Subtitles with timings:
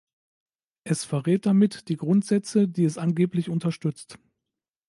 [0.83, 4.17] Es verrät damit die Grundsätze, die es angeblich unterstützt.